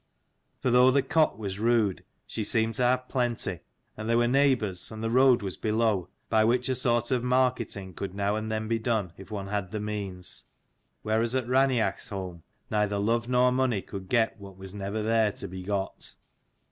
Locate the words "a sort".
6.69-7.11